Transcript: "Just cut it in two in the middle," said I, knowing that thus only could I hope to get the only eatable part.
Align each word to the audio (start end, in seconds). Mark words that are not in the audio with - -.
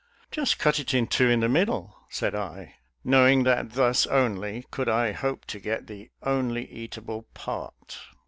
"Just 0.31 0.57
cut 0.57 0.79
it 0.79 0.95
in 0.95 1.05
two 1.05 1.29
in 1.29 1.41
the 1.41 1.47
middle," 1.47 1.95
said 2.09 2.33
I, 2.33 2.77
knowing 3.03 3.43
that 3.43 3.73
thus 3.73 4.07
only 4.07 4.65
could 4.71 4.89
I 4.89 5.11
hope 5.11 5.45
to 5.45 5.59
get 5.59 5.85
the 5.85 6.09
only 6.23 6.65
eatable 6.71 7.27
part. 7.35 7.99